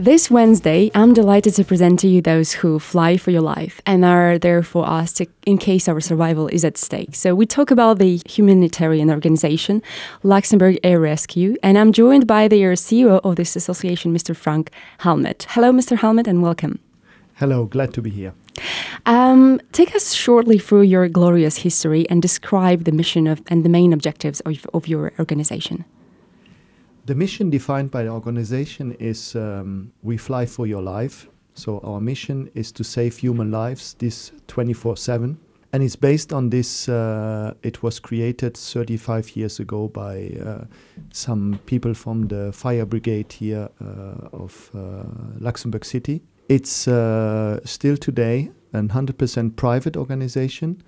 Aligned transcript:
This 0.00 0.30
Wednesday, 0.30 0.90
I'm 0.94 1.12
delighted 1.12 1.56
to 1.56 1.62
present 1.62 2.00
to 2.00 2.08
you 2.08 2.22
those 2.22 2.54
who 2.54 2.78
fly 2.78 3.18
for 3.18 3.32
your 3.32 3.42
life 3.42 3.82
and 3.84 4.02
are 4.02 4.38
there 4.38 4.62
for 4.62 4.88
us 4.88 5.12
to, 5.12 5.26
in 5.44 5.58
case 5.58 5.88
our 5.88 6.00
survival 6.00 6.48
is 6.48 6.64
at 6.64 6.78
stake. 6.78 7.14
So, 7.14 7.34
we 7.34 7.44
talk 7.44 7.70
about 7.70 7.98
the 7.98 8.18
humanitarian 8.26 9.10
organization, 9.10 9.82
Luxembourg 10.22 10.78
Air 10.82 11.00
Rescue, 11.00 11.54
and 11.62 11.76
I'm 11.76 11.92
joined 11.92 12.26
by 12.26 12.48
the 12.48 12.62
CEO 12.62 13.20
of 13.22 13.36
this 13.36 13.56
association, 13.56 14.14
Mr. 14.14 14.34
Frank 14.34 14.70
Helmet. 15.00 15.44
Hello, 15.50 15.70
Mr. 15.70 15.98
Helmet, 15.98 16.26
and 16.26 16.40
welcome. 16.40 16.78
Hello, 17.34 17.66
glad 17.66 17.92
to 17.92 18.00
be 18.00 18.08
here. 18.08 18.32
Um, 19.04 19.60
take 19.72 19.94
us 19.94 20.14
shortly 20.14 20.56
through 20.58 20.84
your 20.84 21.10
glorious 21.10 21.58
history 21.58 22.08
and 22.08 22.22
describe 22.22 22.84
the 22.84 22.92
mission 22.92 23.26
of, 23.26 23.42
and 23.48 23.66
the 23.66 23.68
main 23.68 23.92
objectives 23.92 24.40
of, 24.46 24.66
of 24.72 24.88
your 24.88 25.12
organization. 25.18 25.84
The 27.06 27.14
mission 27.14 27.50
defined 27.50 27.90
by 27.90 28.04
the 28.04 28.10
organization 28.10 28.92
is 28.98 29.34
um, 29.34 29.92
We 30.02 30.16
Fly 30.18 30.46
for 30.46 30.66
Your 30.66 30.82
Life. 30.82 31.28
So, 31.54 31.80
our 31.80 32.00
mission 32.00 32.50
is 32.54 32.70
to 32.72 32.84
save 32.84 33.16
human 33.16 33.50
lives 33.50 33.94
this 33.94 34.32
24 34.48 34.96
7. 34.96 35.38
And 35.72 35.82
it's 35.82 35.96
based 35.96 36.32
on 36.32 36.50
this, 36.50 36.88
uh, 36.88 37.54
it 37.62 37.82
was 37.82 38.00
created 38.00 38.56
35 38.56 39.36
years 39.36 39.60
ago 39.60 39.88
by 39.88 40.30
uh, 40.44 40.64
some 41.12 41.60
people 41.66 41.94
from 41.94 42.26
the 42.28 42.52
fire 42.52 42.84
brigade 42.84 43.32
here 43.32 43.68
uh, 43.80 44.28
of 44.32 44.70
uh, 44.74 45.04
Luxembourg 45.38 45.84
City. 45.84 46.22
It's 46.48 46.88
uh, 46.88 47.60
still 47.64 47.96
today 47.96 48.50
a 48.72 48.80
100% 48.82 49.56
private 49.56 49.96
organization. 49.96 50.82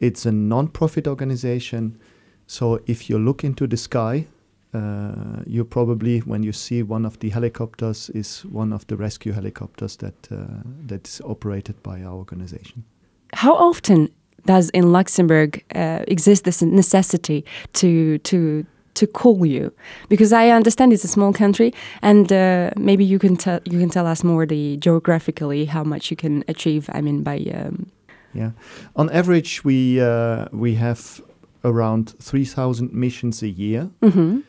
It's 0.00 0.26
a 0.26 0.32
non 0.32 0.68
profit 0.68 1.08
organization. 1.08 1.98
So, 2.46 2.80
if 2.86 3.10
you 3.10 3.18
look 3.18 3.42
into 3.42 3.66
the 3.66 3.76
sky, 3.76 4.26
uh, 4.72 5.42
you 5.46 5.64
probably, 5.64 6.20
when 6.20 6.42
you 6.42 6.52
see 6.52 6.82
one 6.82 7.04
of 7.04 7.18
the 7.18 7.30
helicopters, 7.30 8.10
is 8.10 8.44
one 8.46 8.72
of 8.72 8.86
the 8.86 8.96
rescue 8.96 9.32
helicopters 9.32 9.96
that 9.96 10.14
uh, 10.30 10.62
that 10.86 11.08
is 11.08 11.20
operated 11.24 11.82
by 11.82 12.02
our 12.02 12.14
organization. 12.14 12.84
How 13.32 13.54
often 13.54 14.08
does 14.46 14.70
in 14.70 14.92
Luxembourg 14.92 15.64
uh, 15.74 16.04
exist 16.06 16.44
this 16.44 16.62
necessity 16.62 17.44
to 17.72 18.18
to 18.18 18.64
to 18.94 19.06
call 19.06 19.44
you? 19.44 19.72
Because 20.08 20.32
I 20.32 20.50
understand 20.50 20.92
it's 20.92 21.04
a 21.04 21.08
small 21.08 21.32
country, 21.32 21.72
and 22.00 22.32
uh, 22.32 22.70
maybe 22.76 23.04
you 23.04 23.18
can 23.18 23.36
tell 23.36 23.58
you 23.64 23.78
can 23.80 23.90
tell 23.90 24.06
us 24.06 24.22
more 24.22 24.46
the 24.46 24.76
geographically 24.76 25.64
how 25.64 25.82
much 25.82 26.10
you 26.10 26.16
can 26.16 26.44
achieve. 26.46 26.88
I 26.92 27.00
mean, 27.00 27.24
by 27.24 27.38
um 27.54 27.90
yeah, 28.34 28.50
on 28.94 29.10
average 29.10 29.64
we 29.64 30.00
uh, 30.00 30.46
we 30.52 30.76
have 30.76 31.20
around 31.64 32.14
three 32.22 32.44
thousand 32.44 32.92
missions 32.92 33.42
a 33.42 33.48
year. 33.48 33.88
Mm 34.00 34.12
-hmm 34.12 34.42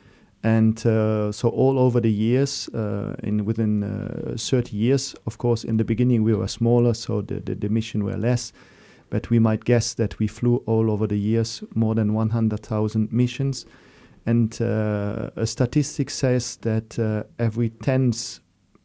and 0.43 0.85
uh, 0.87 1.31
so 1.31 1.49
all 1.49 1.77
over 1.77 1.99
the 1.99 2.11
years 2.11 2.67
uh, 2.69 3.15
in 3.21 3.45
within 3.45 3.83
uh, 3.83 4.35
30 4.37 4.75
years 4.75 5.15
of 5.27 5.37
course 5.37 5.63
in 5.63 5.77
the 5.77 5.83
beginning 5.83 6.23
we 6.23 6.33
were 6.33 6.47
smaller 6.47 6.93
so 6.93 7.21
the, 7.21 7.39
the, 7.41 7.55
the, 7.55 7.69
mission 7.69 8.03
were 8.03 8.17
less. 8.17 8.51
But 9.11 9.29
we 9.29 9.39
might 9.39 9.65
guess 9.65 9.93
that 9.95 10.17
we 10.19 10.27
flew 10.27 10.63
all 10.65 10.89
over 10.89 11.05
the 11.05 11.19
years 11.19 11.61
more 11.75 11.93
than 11.95 12.13
100,000 12.13 13.11
missions. 13.11 13.65
And 14.25 14.59
uh, 14.61 15.31
a 15.35 15.45
statistic 15.45 16.09
says 16.09 16.55
that 16.61 16.97
uh, 16.97 17.23
every 17.37 17.71
10th 17.71 18.39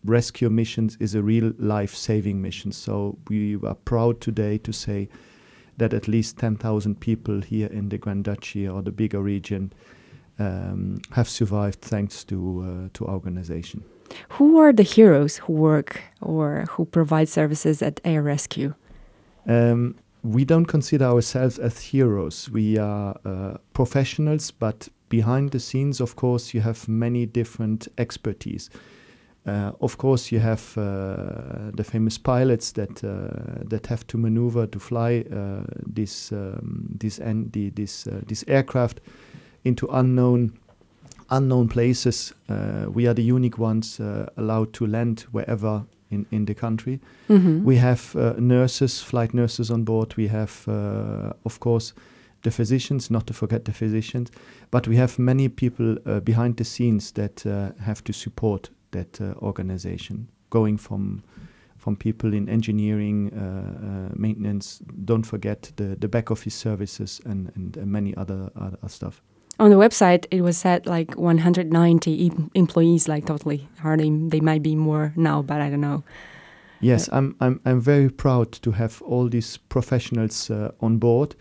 rescue 0.04 0.50
missions 0.50 0.96
is 0.98 1.14
a 1.14 1.22
real 1.22 1.52
life-saving 1.58 2.42
mission. 2.42 2.72
So 2.72 3.18
we 3.28 3.56
are 3.62 3.76
proud 3.76 4.20
today 4.20 4.58
to 4.58 4.72
say 4.72 5.08
that 5.76 5.94
at 5.94 6.08
least 6.08 6.38
10,000 6.38 6.98
people 6.98 7.40
here 7.40 7.68
in 7.68 7.88
the 7.88 7.98
Grand 7.98 8.24
Duchy 8.24 8.66
or 8.66 8.82
the 8.82 8.90
bigger 8.90 9.22
region 9.22 9.72
um, 10.38 11.00
have 11.12 11.28
survived 11.28 11.80
thanks 11.80 12.24
to 12.24 12.36
uh, 12.36 12.88
to 12.94 13.04
organization. 13.06 13.82
Who 14.30 14.58
are 14.58 14.72
the 14.72 14.82
heroes 14.82 15.38
who 15.38 15.52
work 15.52 16.00
or 16.20 16.64
who 16.70 16.84
provide 16.84 17.28
services 17.28 17.82
at 17.82 18.00
Air 18.04 18.22
Rescue? 18.22 18.74
Um, 19.46 19.96
we 20.22 20.44
don't 20.44 20.66
consider 20.66 21.04
ourselves 21.04 21.58
as 21.58 21.80
heroes. 21.80 22.50
We 22.50 22.78
are 22.78 23.16
uh, 23.24 23.58
professionals, 23.72 24.50
but 24.50 24.88
behind 25.08 25.50
the 25.50 25.60
scenes, 25.60 26.00
of 26.00 26.16
course, 26.16 26.52
you 26.54 26.60
have 26.60 26.88
many 26.88 27.26
different 27.26 27.88
expertise. 27.98 28.70
Uh, 29.46 29.70
of 29.80 29.96
course, 29.98 30.32
you 30.32 30.40
have 30.40 30.76
uh, 30.76 31.70
the 31.72 31.84
famous 31.84 32.18
pilots 32.18 32.72
that 32.72 33.04
uh, 33.04 33.62
that 33.68 33.86
have 33.86 34.04
to 34.08 34.18
maneuver 34.18 34.66
to 34.66 34.80
fly 34.80 35.24
uh, 35.32 35.62
this 35.86 36.32
um, 36.32 36.88
this 36.98 37.18
the, 37.18 37.70
this 37.70 38.08
uh, 38.08 38.20
this 38.26 38.44
aircraft 38.48 39.00
into 39.66 39.86
unknown 39.88 40.52
unknown 41.30 41.68
places. 41.68 42.32
Uh, 42.48 42.86
we 42.88 43.06
are 43.06 43.14
the 43.14 43.22
unique 43.22 43.58
ones 43.58 44.00
uh, 44.00 44.26
allowed 44.36 44.72
to 44.72 44.86
land 44.86 45.26
wherever 45.32 45.84
in, 46.10 46.26
in 46.30 46.44
the 46.44 46.54
country. 46.54 47.00
Mm-hmm. 47.28 47.64
We 47.64 47.76
have 47.76 48.14
uh, 48.14 48.34
nurses, 48.38 49.02
flight 49.02 49.34
nurses 49.34 49.70
on 49.70 49.84
board. 49.84 50.16
We 50.16 50.28
have, 50.28 50.68
uh, 50.68 51.32
of 51.44 51.58
course, 51.60 51.94
the 52.42 52.50
physicians, 52.50 53.10
not 53.10 53.26
to 53.26 53.34
forget 53.34 53.64
the 53.64 53.72
physicians. 53.72 54.30
But 54.70 54.86
we 54.86 54.96
have 54.96 55.18
many 55.18 55.48
people 55.48 55.96
uh, 56.06 56.20
behind 56.20 56.56
the 56.56 56.64
scenes 56.64 57.12
that 57.12 57.44
uh, 57.44 57.70
have 57.80 58.04
to 58.04 58.12
support 58.12 58.70
that 58.92 59.20
organization, 59.42 60.28
going 60.50 60.78
from 60.78 61.22
from 61.78 61.96
people 61.96 62.34
in 62.34 62.48
engineering, 62.48 63.30
maintenance. 64.16 64.80
Don't 65.04 65.24
forget 65.24 65.70
the, 65.76 65.94
the 65.96 66.08
back 66.08 66.32
office 66.32 66.54
services 66.54 67.20
and, 67.24 67.52
and 67.54 67.76
many 67.86 68.16
other, 68.16 68.50
other 68.56 68.88
stuff 68.88 69.22
on 69.58 69.70
the 69.70 69.76
website 69.76 70.26
it 70.30 70.42
was 70.42 70.56
said 70.56 70.86
like 70.86 71.14
190 71.16 72.10
e 72.10 72.30
employees 72.54 73.08
like 73.08 73.26
totally. 73.26 73.68
Hardly 73.80 74.10
they 74.28 74.40
might 74.40 74.62
be 74.62 74.74
more 74.74 75.12
now 75.16 75.42
but 75.42 75.60
i 75.60 75.70
don't 75.70 75.80
know. 75.80 76.04
Yes 76.80 77.08
i'm 77.12 77.34
i'm 77.40 77.60
i'm 77.64 77.80
very 77.80 78.10
proud 78.10 78.52
to 78.52 78.72
have 78.72 79.02
all 79.02 79.28
these 79.28 79.58
professionals 79.68 80.50
uh, 80.50 80.70
on 80.80 80.98
board. 80.98 81.34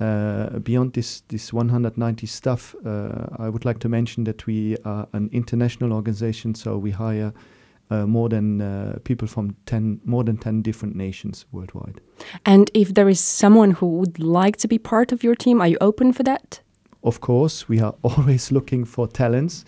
Uh, 0.00 0.58
beyond 0.58 0.94
this 0.94 1.22
this 1.28 1.52
190 1.52 2.26
staff 2.26 2.74
uh, 2.84 3.26
i 3.38 3.48
would 3.48 3.64
like 3.64 3.78
to 3.78 3.88
mention 3.88 4.24
that 4.24 4.46
we 4.48 4.76
are 4.84 5.06
an 5.12 5.28
international 5.32 5.92
organization 5.92 6.56
so 6.56 6.76
we 6.76 6.90
hire 6.90 7.32
uh, 7.92 8.06
more 8.06 8.28
than 8.28 8.60
uh, 8.60 8.98
people 9.04 9.28
from 9.28 9.54
10 9.66 10.00
more 10.04 10.24
than 10.24 10.36
10 10.38 10.62
different 10.62 10.96
nations 10.96 11.44
worldwide. 11.52 12.00
And 12.46 12.70
if 12.74 12.94
there 12.94 13.08
is 13.08 13.20
someone 13.20 13.72
who 13.72 13.86
would 13.98 14.18
like 14.18 14.56
to 14.58 14.68
be 14.68 14.78
part 14.78 15.12
of 15.12 15.22
your 15.22 15.34
team 15.34 15.60
are 15.60 15.68
you 15.68 15.76
open 15.80 16.12
for 16.12 16.22
that 16.22 16.61
of 17.02 17.20
course, 17.20 17.68
we 17.68 17.80
are 17.80 17.94
always 18.02 18.52
looking 18.52 18.84
for 18.84 19.06
talents. 19.08 19.64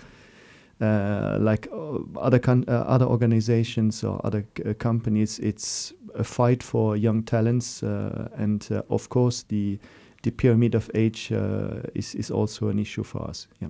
Uh, 0.80 1.38
like 1.40 1.68
uh, 1.72 1.98
other 2.18 2.40
uh, 2.48 2.70
other 2.70 3.06
organizations 3.06 4.02
or 4.02 4.20
other 4.24 4.44
uh, 4.66 4.74
companies, 4.74 5.38
it's 5.38 5.92
a 6.16 6.24
fight 6.24 6.62
for 6.62 6.96
young 6.96 7.22
talents, 7.22 7.82
uh, 7.82 8.28
and 8.36 8.68
of 8.90 9.08
course 9.08 9.44
the 9.44 9.78
the 10.24 10.30
pyramid 10.30 10.74
of 10.74 10.90
age 10.94 11.30
is 11.94 12.14
is 12.14 12.30
also 12.30 12.68
an 12.68 12.78
issue 12.78 13.04
for 13.04 13.22
us. 13.30 13.46
Yeah. 13.60 13.68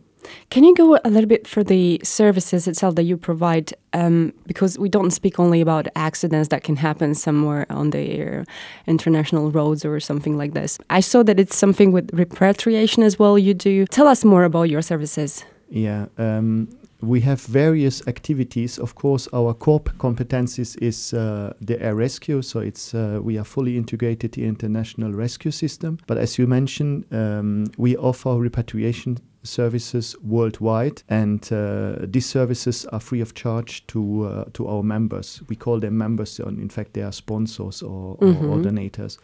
Can 0.48 0.64
you 0.64 0.74
go 0.74 0.98
a 1.04 1.10
little 1.10 1.28
bit 1.28 1.46
for 1.46 1.62
the 1.62 2.00
services 2.02 2.66
itself 2.66 2.94
that 2.94 3.02
you 3.02 3.16
provide? 3.18 3.74
Um, 3.92 4.32
because 4.46 4.78
we 4.78 4.88
don't 4.88 5.10
speak 5.10 5.38
only 5.38 5.60
about 5.60 5.86
accidents 5.94 6.48
that 6.48 6.62
can 6.64 6.76
happen 6.76 7.14
somewhere 7.14 7.66
on 7.68 7.90
the 7.90 8.44
international 8.86 9.50
roads 9.50 9.84
or 9.84 10.00
something 10.00 10.38
like 10.38 10.54
this. 10.54 10.78
I 10.88 11.00
saw 11.00 11.22
that 11.24 11.38
it's 11.38 11.56
something 11.56 11.92
with 11.92 12.10
repatriation 12.14 13.02
as 13.02 13.18
well. 13.18 13.38
You 13.38 13.54
do. 13.54 13.86
Tell 13.86 14.08
us 14.08 14.24
more 14.24 14.44
about 14.44 14.70
your 14.70 14.82
services. 14.82 15.44
Yeah. 15.68 16.06
Um, 16.16 16.68
we 17.06 17.20
have 17.20 17.40
various 17.42 18.06
activities. 18.06 18.78
Of 18.78 18.94
course, 18.94 19.28
our 19.32 19.54
core 19.54 19.80
competencies 19.80 20.76
is 20.82 21.12
uh, 21.12 21.52
the 21.60 21.80
air 21.80 21.94
rescue. 21.94 22.42
So 22.42 22.60
it's 22.60 22.94
uh, 22.94 23.20
we 23.22 23.38
are 23.38 23.44
fully 23.44 23.76
integrated 23.76 24.32
the 24.32 24.68
national 24.68 25.12
rescue 25.12 25.50
system. 25.50 25.98
But 26.06 26.18
as 26.18 26.38
you 26.38 26.46
mentioned, 26.46 27.04
um, 27.12 27.66
we 27.78 27.96
offer 27.96 28.36
repatriation 28.36 29.18
services 29.42 30.16
worldwide, 30.22 31.02
and 31.08 31.52
uh, 31.52 31.96
these 32.00 32.26
services 32.26 32.86
are 32.86 33.00
free 33.00 33.20
of 33.20 33.34
charge 33.34 33.86
to 33.88 34.24
uh, 34.24 34.44
to 34.54 34.66
our 34.68 34.82
members. 34.82 35.42
We 35.48 35.56
call 35.56 35.80
them 35.80 35.98
members, 35.98 36.40
and 36.40 36.58
in 36.58 36.68
fact, 36.68 36.94
they 36.94 37.02
are 37.02 37.12
sponsors 37.12 37.82
or, 37.82 38.16
mm-hmm. 38.16 38.46
or, 38.46 38.58
or 38.58 38.62
donators. 38.62 39.18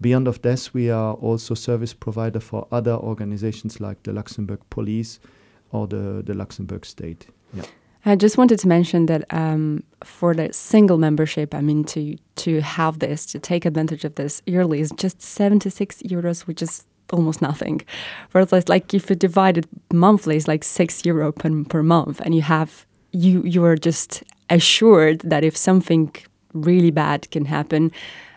Beyond 0.00 0.28
of 0.28 0.40
this, 0.40 0.72
we 0.72 0.90
are 0.90 1.12
also 1.14 1.54
service 1.54 1.92
provider 1.92 2.40
for 2.40 2.66
other 2.72 2.94
organizations 2.94 3.80
like 3.80 4.02
the 4.02 4.12
Luxembourg 4.12 4.60
Police 4.70 5.20
or 5.72 5.86
the, 5.86 6.22
the 6.24 6.34
Luxembourg 6.34 6.84
State. 6.84 7.26
Yeah. 7.52 7.64
I 8.04 8.16
just 8.16 8.38
wanted 8.38 8.58
to 8.60 8.68
mention 8.68 9.06
that 9.06 9.24
um, 9.30 9.84
for 10.02 10.34
the 10.34 10.52
single 10.52 10.96
membership, 10.96 11.54
I 11.54 11.60
mean, 11.60 11.84
to 11.84 12.16
to 12.36 12.60
have 12.62 12.98
this, 12.98 13.26
to 13.26 13.38
take 13.38 13.66
advantage 13.66 14.04
of 14.04 14.14
this 14.14 14.40
yearly 14.46 14.80
is 14.80 14.90
just 14.96 15.20
76 15.20 16.02
euros, 16.02 16.46
which 16.46 16.62
is 16.62 16.84
almost 17.12 17.42
nothing. 17.42 17.82
Whereas 18.32 18.68
like 18.68 18.94
if 18.94 19.10
you 19.10 19.16
divide 19.16 19.58
it 19.58 19.66
monthly, 19.92 20.36
it's 20.36 20.48
like 20.48 20.64
six 20.64 21.04
euro 21.04 21.32
per, 21.32 21.64
per 21.64 21.82
month, 21.82 22.20
and 22.24 22.34
you 22.34 22.42
have 22.42 22.86
you 23.12 23.42
you 23.42 23.64
are 23.64 23.76
just 23.76 24.22
assured 24.48 25.20
that 25.20 25.44
if 25.44 25.56
something 25.56 26.10
really 26.54 26.90
bad 26.90 27.30
can 27.30 27.44
happen, 27.44 27.92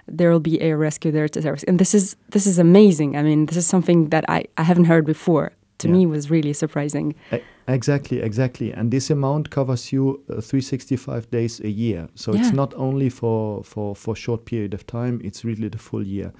there 0.07 0.29
will 0.29 0.41
be 0.41 0.61
a 0.61 0.75
rescue 0.75 1.11
there 1.11 1.29
to 1.29 1.41
service. 1.41 1.63
And 1.63 1.79
this 1.79 1.95
is 1.95 2.17
this 2.29 2.45
is 2.45 2.59
amazing. 2.59 3.15
I 3.15 3.23
mean, 3.23 3.45
this 3.45 3.57
is 3.57 3.65
something 3.65 4.09
that 4.09 4.25
I, 4.27 4.45
I 4.57 4.63
haven't 4.63 4.85
heard 4.85 5.05
before 5.05 5.53
to 5.83 5.87
Yeah. 5.87 5.93
me 5.97 6.05
was 6.07 6.29
really 6.31 6.53
surprising. 6.53 7.13
E- 7.31 7.37
Exactly, 7.67 8.19
exactly. 8.19 8.73
And 8.73 8.91
this 8.91 9.09
amount 9.09 9.49
covers 9.49 9.91
you 9.93 10.19
uh, 10.29 10.41
365 10.41 11.29
days 11.31 11.61
a 11.61 11.69
year. 11.69 12.07
So 12.15 12.33
Yeah. 12.33 12.39
it's 12.41 12.53
not 12.53 12.73
only 12.75 13.09
for, 13.09 13.63
for, 13.63 13.95
for 13.95 14.13
a 14.13 14.17
short 14.17 14.43
period 14.45 14.73
of 14.73 14.85
time, 14.85 15.21
it's 15.23 15.45
really 15.45 15.69
the 15.69 15.77
full 15.77 16.05
year. 16.05 16.31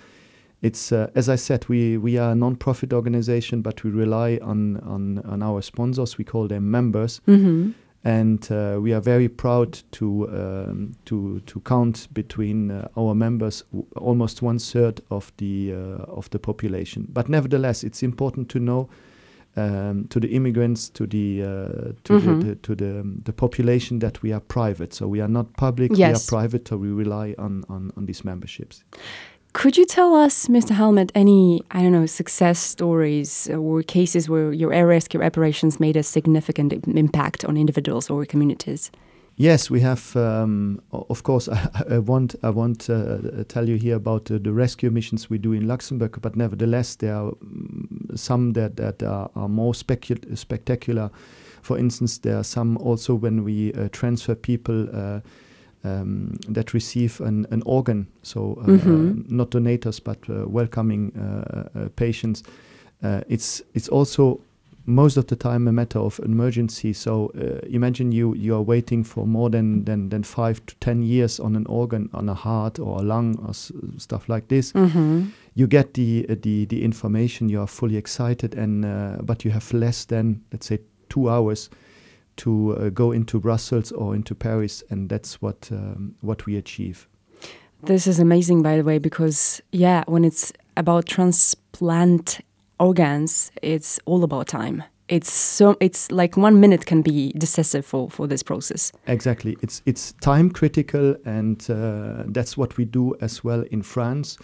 It's, 0.62 0.92
uh, 0.92 1.08
as 1.16 1.28
I 1.30 1.36
said, 1.38 1.66
we, 1.70 1.98
we 1.98 2.18
are 2.18 2.32
a 2.32 2.36
non-profit 2.36 2.94
organization, 2.94 3.62
but 3.62 3.84
we 3.84 3.90
rely 3.92 4.40
on, 4.42 4.78
on, 4.78 5.20
on 5.26 5.42
our 5.44 5.62
sponsors. 5.62 6.18
We 6.18 6.24
call 6.24 6.48
them 6.48 6.70
members. 6.72 7.22
hmm 7.26 7.72
And 8.06 8.52
uh, 8.52 8.80
we 8.84 8.94
are 8.94 9.02
very 9.02 9.30
proud 9.30 9.80
to, 9.92 10.28
um, 10.30 10.92
to, 11.06 11.40
to 11.46 11.60
count 11.62 12.08
between 12.14 12.70
uh, 12.72 12.88
our 12.98 13.16
members 13.16 13.64
w- 13.72 13.86
almost 13.96 14.42
one 14.42 14.60
third 14.60 15.00
of 15.10 15.32
the, 15.38 15.72
uh, 15.74 16.18
of 16.18 16.30
the 16.30 16.40
population. 16.40 17.08
But 17.14 17.30
nevertheless, 17.30 17.84
it's 17.84 18.04
important 18.04 18.50
to 18.50 18.60
know 18.60 18.90
um, 19.56 20.08
to 20.10 20.20
the 20.20 20.28
immigrants, 20.28 20.90
to 20.90 21.06
the 21.08 21.42
uh, 21.44 21.92
to 22.04 22.14
Mhm. 22.14 22.40
the, 22.40 22.46
the 22.48 22.56
to 22.56 22.76
the 22.76 23.00
um, 23.00 23.22
the 23.26 23.34
population 23.34 24.00
that 24.00 24.22
we 24.24 24.34
are 24.34 24.42
private. 24.42 24.94
So 24.94 25.08
we 25.08 25.22
are 25.22 25.28
not 25.32 25.46
public. 25.58 25.92
Yes. 25.92 26.00
We 26.00 26.14
are 26.38 26.42
private. 26.42 26.68
So 26.68 26.78
we 26.78 26.88
rely 26.90 27.36
on 27.38 27.64
on, 27.70 27.92
on 27.98 28.06
these 28.06 28.24
memberships. 28.26 28.84
Could 29.54 29.78
you 29.78 29.86
tell 29.86 30.16
us, 30.16 30.48
Mr. 30.48 30.72
Helmet, 30.72 31.12
any, 31.14 31.62
I 31.70 31.84
don't 31.84 31.92
know, 31.92 32.08
success 32.08 32.58
stories 32.58 33.48
or 33.50 33.84
cases 33.84 34.28
where 34.28 34.52
your 34.52 34.74
air 34.74 34.88
rescue 34.88 35.22
operations 35.22 35.80
made 35.80 35.96
a 35.96 36.02
significant 36.02 36.74
impact 36.88 37.46
on 37.46 37.56
individuals 37.56 38.10
or 38.10 38.26
communities? 38.26 38.90
Yes, 39.36 39.72
we 39.72 39.80
have. 39.82 40.16
Um, 40.16 40.80
of 40.92 41.24
course, 41.24 41.48
I, 41.52 41.96
I 41.96 42.00
won't. 42.00 42.36
I 42.44 42.50
won't 42.52 42.90
uh, 42.90 43.44
tell 43.48 43.68
you 43.68 43.78
here 43.78 43.96
about 43.96 44.30
uh, 44.30 44.38
the 44.38 44.52
rescue 44.52 44.92
missions 44.92 45.30
we 45.30 45.38
do 45.40 45.54
in 45.54 45.68
Luxembourg. 45.68 46.20
But 46.22 46.36
nevertheless, 46.36 46.96
there 46.96 47.16
are 47.16 47.32
mm, 47.32 48.18
some 48.18 48.54
that 48.54 48.76
that 48.78 49.02
are, 49.04 49.30
are 49.36 49.50
more 49.50 49.74
specu- 49.74 50.38
spectacular. 50.38 51.10
For 51.62 51.78
instance, 51.80 52.20
there 52.20 52.38
are 52.38 52.44
some 52.44 52.78
also 52.78 53.16
when 53.16 53.44
we 53.44 53.74
uh, 53.74 53.88
transfer 53.92 54.36
people 54.36 54.88
uh, 54.94 55.22
um, 55.84 56.36
that 56.50 56.74
receive 56.74 57.20
an, 57.22 57.48
an 57.52 57.64
organ, 57.66 58.08
so 58.22 58.58
uh, 58.62 58.68
Mhm. 58.68 59.30
not 59.32 59.50
donators 59.52 60.00
but 60.04 60.18
uh, 60.30 60.46
welcoming 60.48 61.12
uh, 61.18 61.70
uh, 61.76 61.90
patients. 61.96 62.44
Uh, 63.02 63.22
it's 63.28 63.62
it's 63.74 63.90
also 63.90 64.40
most 64.86 65.18
of 65.18 65.28
the 65.28 65.36
time 65.36 65.68
a 65.68 65.72
matter 65.72 66.00
of 66.00 66.20
emergency. 66.20 66.94
So 66.94 67.32
uh, 67.36 67.66
imagine 67.70 68.12
you 68.12 68.36
you 68.36 68.56
are 68.56 68.62
waiting 68.62 69.04
for 69.04 69.26
more 69.28 69.50
than, 69.50 69.86
than 69.86 70.10
than 70.10 70.24
five 70.24 70.66
to 70.66 70.76
ten 70.80 71.04
years 71.04 71.40
on 71.40 71.56
an 71.56 71.66
organ, 71.68 72.10
on 72.14 72.30
a 72.30 72.34
heart 72.34 72.80
or 72.80 73.00
a 73.00 73.04
lung 73.04 73.40
or 73.40 73.50
s- 73.50 73.72
stuff 73.98 74.28
like 74.30 74.48
this. 74.48 74.74
Mm-hmm. 74.74 75.30
You 75.56 75.68
get 75.68 75.94
the 75.94 76.26
uh, 76.30 76.36
the 76.42 76.66
the 76.66 76.84
information. 76.84 77.50
You 77.50 77.62
are 77.62 77.68
fully 77.68 77.98
excited, 77.98 78.56
and 78.56 78.86
uh, 78.86 79.18
but 79.22 79.46
you 79.46 79.52
have 79.52 79.74
less 79.74 80.06
than 80.06 80.42
let's 80.52 80.68
say 80.68 80.80
two 81.10 81.30
hours 81.30 81.70
to 82.36 82.76
uh, 82.78 82.90
go 82.90 83.12
into 83.12 83.40
Brussels 83.40 83.92
or 83.92 84.16
into 84.16 84.36
Paris, 84.36 84.84
and 84.90 85.10
that's 85.10 85.42
what 85.42 85.70
um, 85.72 86.16
what 86.22 86.46
we 86.46 86.58
achieve. 86.58 87.08
This 87.86 88.08
is 88.08 88.18
amazing, 88.18 88.64
by 88.64 88.78
the 88.78 88.84
way, 88.84 88.98
because, 88.98 89.62
yeah, 89.74 90.06
when 90.08 90.24
it's 90.24 90.54
about 90.78 91.06
transplant 91.06 92.40
organs, 92.88 93.52
it's 93.62 94.00
all 94.06 94.24
about 94.24 94.48
time. 94.48 94.84
It's 95.10 95.32
so, 95.32 95.76
it's 95.80 96.12
like 96.12 96.38
one 96.38 96.60
minute 96.60 96.86
can 96.86 97.02
be 97.02 97.34
decisive 97.38 97.86
for, 97.86 98.10
for 98.10 98.28
this 98.28 98.44
process. 98.44 98.92
Exactly. 99.08 99.58
It's 99.62 99.82
it's 99.86 100.14
time 100.22 100.50
critical, 100.50 101.16
and 101.26 101.70
uh, 101.70 102.24
that's 102.34 102.58
what 102.58 102.78
we 102.78 102.86
do 102.86 103.16
as 103.22 103.44
well 103.44 103.64
in 103.72 103.82
France. 103.84 104.38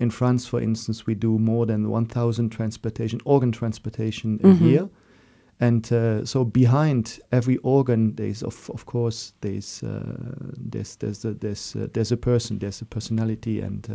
In 0.00 0.10
France, 0.10 0.48
for 0.48 0.60
instance, 0.60 1.06
we 1.06 1.14
do 1.14 1.38
more 1.38 1.66
than 1.66 1.88
1,000 1.88 2.50
transportation 2.50 3.20
organ 3.24 3.52
transportation 3.52 4.40
a 4.42 4.46
Mhm. 4.46 4.60
year, 4.60 4.88
and 5.60 5.92
uh, 5.92 6.24
so 6.26 6.44
behind 6.44 7.20
every 7.30 7.56
organ, 7.62 8.14
there's 8.16 8.42
of 8.42 8.70
of 8.70 8.84
course 8.84 9.32
there's 9.40 9.82
uh, 9.82 10.34
there's 10.72 10.96
there's 10.96 11.24
a, 11.24 11.32
there's 11.34 11.76
uh, 11.76 11.86
there's 11.92 12.12
a 12.12 12.16
person, 12.16 12.58
there's 12.58 12.82
a 12.82 12.86
personality, 12.86 13.62
and 13.64 13.86
uh, 13.90 13.94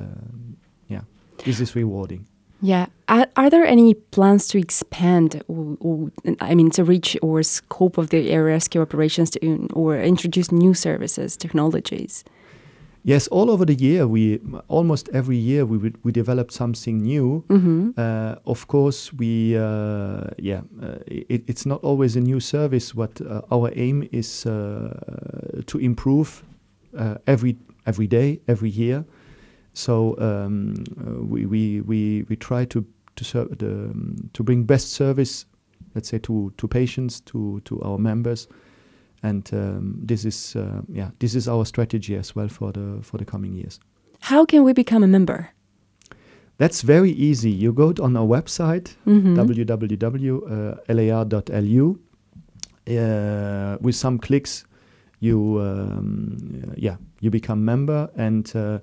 yeah, 0.87 1.01
this 1.43 1.59
is 1.59 1.75
rewarding. 1.75 2.25
Yeah. 2.61 2.85
Are, 3.09 3.27
are 3.37 3.49
there 3.49 3.65
any 3.65 3.93
plans 3.93 4.47
to 4.49 4.57
expand, 4.57 5.41
or, 5.47 5.77
or, 5.79 6.11
I 6.41 6.55
mean, 6.55 6.69
to 6.71 6.83
reach 6.83 7.17
or 7.21 7.41
scope 7.43 7.97
of 7.97 8.09
the 8.09 8.29
air 8.29 8.43
rescue 8.43 8.81
operations 8.81 9.29
to, 9.31 9.67
or 9.73 9.97
introduce 9.97 10.51
new 10.51 10.73
services, 10.73 11.37
technologies? 11.37 12.25
Yes, 13.03 13.27
all 13.29 13.49
over 13.49 13.63
the 13.63 13.75
year, 13.75 14.05
we 14.05 14.41
almost 14.67 15.07
every 15.13 15.37
year 15.37 15.65
we 15.65 15.77
would- 15.77 15.97
we 16.03 16.11
develop 16.11 16.51
something 16.51 16.97
new. 17.01 17.43
Mm-hmm. 17.47 17.91
Uh, 17.95 18.35
of 18.45 18.67
course, 18.67 19.13
we 19.13 19.55
uh, 19.55 20.25
yeah, 20.37 20.61
uh, 20.83 20.97
it, 21.07 21.43
it's 21.47 21.65
not 21.65 21.81
always 21.83 22.17
a 22.17 22.19
new 22.19 22.41
service. 22.41 22.93
What 22.93 23.21
uh, 23.21 23.41
our 23.49 23.71
aim 23.75 24.09
is 24.11 24.45
uh, 24.45 25.61
to 25.67 25.77
improve 25.79 26.43
uh, 26.97 27.15
every 27.25 27.55
every 27.85 28.07
day, 28.07 28.41
every 28.47 28.69
year. 28.69 29.05
So 29.73 30.17
um, 30.19 30.73
uh, 30.99 31.23
we, 31.23 31.45
we 31.45 31.81
we 31.81 32.25
we 32.27 32.35
try 32.35 32.65
to 32.65 32.83
to 33.17 33.23
serve 33.23 33.57
the, 33.57 33.67
um, 33.67 34.29
to 34.33 34.43
bring 34.43 34.63
best 34.65 34.93
service, 34.93 35.45
let's 35.95 36.09
say 36.09 36.19
to 36.19 36.51
to 36.57 36.67
patients, 36.67 37.21
to 37.21 37.59
to 37.65 37.81
our 37.81 37.97
members, 37.97 38.47
and 39.23 39.49
um, 39.53 39.99
this 40.07 40.23
is 40.25 40.55
uh, 40.55 40.81
yeah 40.93 41.09
this 41.19 41.33
is 41.35 41.47
our 41.47 41.65
strategy 41.65 42.15
as 42.19 42.35
well 42.35 42.47
for 42.49 42.71
the 42.71 42.99
for 43.01 43.17
the 43.17 43.25
coming 43.25 43.53
years. 43.55 43.79
How 44.21 44.45
can 44.45 44.63
we 44.63 44.73
become 44.73 45.03
a 45.03 45.07
member? 45.07 45.49
That's 46.59 46.81
very 46.81 47.11
easy. 47.11 47.51
You 47.51 47.71
go 47.73 47.93
on 48.01 48.15
our 48.17 48.25
website 48.27 48.95
Mm-hmm. 49.05 49.35
www.lar.lu. 50.67 51.99
Uh, 52.89 53.77
with 53.81 53.95
some 53.95 54.17
clicks, 54.17 54.65
you 55.19 55.59
um, 55.59 56.73
yeah 56.77 56.95
you 57.19 57.29
become 57.29 57.65
member, 57.65 58.09
and 58.15 58.55
uh, 58.55 58.79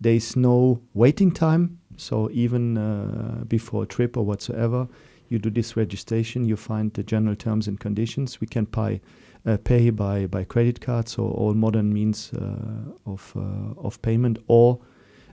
there 0.00 0.14
is 0.14 0.36
no 0.36 0.80
waiting 0.94 1.30
time. 1.30 1.78
So 1.96 2.30
even 2.32 2.76
uh, 2.78 3.44
before 3.48 3.84
a 3.84 3.86
trip 3.86 4.16
or 4.16 4.24
whatsoever, 4.24 4.88
you 5.28 5.38
do 5.38 5.50
this 5.50 5.76
registration. 5.76 6.44
You 6.44 6.56
find 6.56 6.92
the 6.92 7.02
general 7.02 7.36
terms 7.36 7.68
and 7.68 7.78
conditions. 7.80 8.40
We 8.40 8.46
can 8.46 8.66
pay 8.66 9.00
uh, 9.44 9.56
pay 9.64 9.90
by 9.90 10.26
by 10.26 10.44
credit 10.44 10.80
card, 10.80 11.08
so 11.08 11.24
all 11.24 11.54
modern 11.54 11.92
means 11.92 12.32
uh, 12.32 13.10
of 13.10 13.32
uh, 13.36 13.80
of 13.80 14.00
payment, 14.02 14.38
or 14.46 14.78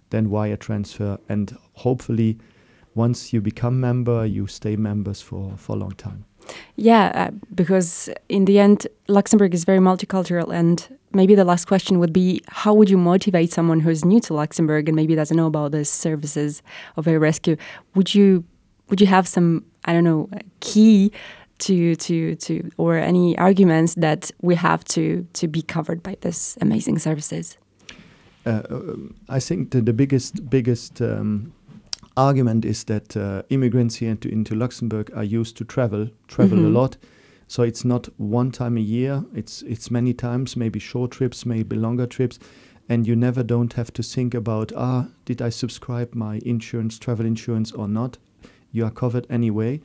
then 0.09 0.29
wire 0.29 0.57
transfer, 0.57 1.17
and 1.27 1.55
hopefully 1.73 2.37
once 2.95 3.31
you 3.31 3.41
become 3.41 3.79
member, 3.79 4.25
you 4.25 4.47
stay 4.47 4.75
members 4.75 5.21
for, 5.21 5.53
for 5.57 5.75
a 5.75 5.79
long 5.79 5.91
time. 5.91 6.25
Yeah, 6.75 7.11
uh, 7.13 7.31
because 7.53 8.09
in 8.27 8.45
the 8.45 8.59
end, 8.59 8.87
Luxembourg 9.07 9.53
is 9.53 9.63
very 9.63 9.79
multicultural. 9.79 10.53
And 10.53 10.98
maybe 11.13 11.35
the 11.35 11.43
last 11.45 11.65
question 11.65 11.99
would 11.99 12.13
be 12.13 12.41
how 12.47 12.73
would 12.73 12.89
you 12.89 12.97
motivate 12.97 13.51
someone 13.51 13.79
who's 13.79 14.05
new 14.05 14.19
to 14.21 14.33
Luxembourg 14.33 14.87
and 14.89 14.95
maybe 14.95 15.15
doesn't 15.15 15.35
know 15.37 15.47
about 15.47 15.71
the 15.71 15.85
services 15.85 16.61
of 16.97 17.07
air 17.07 17.19
rescue? 17.19 17.55
Would 17.95 18.13
you 18.15 18.43
would 18.89 19.01
you 19.01 19.07
have 19.07 19.27
some 19.27 19.63
I 19.85 19.93
don't 19.93 20.03
know 20.03 20.29
key 20.59 21.11
to 21.59 21.95
to 21.95 22.35
to 22.35 22.69
or 22.77 22.97
any 22.97 23.37
arguments 23.37 23.95
that 23.95 24.31
we 24.41 24.55
have 24.55 24.83
to 24.85 25.25
to 25.33 25.47
be 25.47 25.61
covered 25.61 26.01
by 26.03 26.15
this 26.21 26.57
amazing 26.61 26.99
services? 26.99 27.57
Uh, 28.45 28.61
um, 28.69 29.15
I 29.27 29.39
think 29.39 29.71
the, 29.71 29.81
the 29.81 29.93
biggest 29.93 30.49
biggest 30.49 31.01
um, 31.01 31.51
argument 32.15 32.65
is 32.65 32.83
that 32.85 33.15
uh, 33.17 33.41
immigrants 33.49 33.95
here 33.95 34.11
into, 34.11 34.29
into 34.29 34.55
Luxembourg 34.55 35.11
are 35.15 35.23
used 35.23 35.57
to 35.57 35.65
travel, 35.65 36.09
travel 36.27 36.57
Mhm. 36.57 36.65
a 36.65 36.69
lot. 36.69 36.97
So 37.49 37.63
it's 37.63 37.83
not 37.83 38.07
one 38.17 38.51
time 38.51 38.77
a 38.77 38.79
year. 38.79 39.25
It's 39.33 39.63
it's 39.63 39.89
many 39.89 40.13
times, 40.13 40.55
maybe 40.55 40.77
short 40.77 41.09
trips, 41.09 41.47
maybe 41.47 41.75
longer 41.75 42.05
trips, 42.05 42.37
and 42.87 43.07
you 43.07 43.15
never 43.15 43.41
don't 43.41 43.73
have 43.73 43.91
to 43.93 44.03
think 44.03 44.35
about 44.35 44.71
ah 44.75 45.07
did 45.25 45.41
I 45.41 45.49
subscribe 45.49 46.13
my 46.13 46.39
insurance, 46.45 46.99
travel 46.99 47.25
insurance 47.25 47.71
or 47.71 47.87
not. 47.87 48.19
You 48.71 48.85
are 48.85 48.91
covered 48.91 49.25
anyway. 49.31 49.81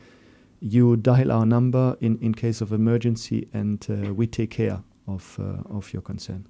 You 0.61 0.97
dial 0.97 1.33
our 1.33 1.47
number 1.47 1.97
in, 2.02 2.18
in 2.21 2.35
case 2.35 2.61
of 2.61 2.71
emergency, 2.71 3.49
and 3.54 3.87
uh, 3.88 4.12
we 4.12 4.26
take 4.26 4.50
care 4.50 4.83
of 5.09 5.38
uh, 5.40 5.76
of 5.76 5.90
your 5.94 6.02
concern. 6.02 6.47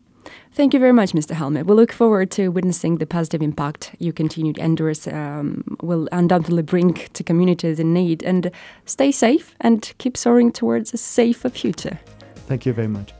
Thank 0.53 0.73
you 0.75 0.81
very 0.81 0.93
much, 0.93 1.13
Mr. 1.13 1.33
Helmet. 1.33 1.67
We 1.67 1.75
look 1.75 1.93
forward 1.93 2.31
to 2.33 2.49
witnessing 2.49 2.99
the 2.99 3.07
positive 3.07 3.43
impact 3.43 3.95
your 3.99 4.13
continued 4.13 4.59
endeavors 4.59 5.07
um, 5.09 5.65
will 5.83 6.09
undoubtedly 6.13 6.63
bring 6.63 6.95
to 6.95 7.25
communities 7.25 7.81
in 7.81 7.93
need. 7.93 8.23
And 8.23 8.51
stay 8.85 9.11
safe 9.11 9.55
and 9.61 9.93
keep 9.99 10.17
soaring 10.17 10.53
towards 10.53 10.95
a 10.95 10.97
safer 10.97 11.51
future. 11.51 11.99
Thank 12.47 12.67
you 12.67 12.73
very 12.73 12.89
much. 12.89 13.13